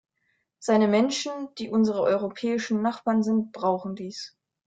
[0.57, 4.35] Seine Menschen, die unsere europäischen Nachbarn sind, brauchen dies.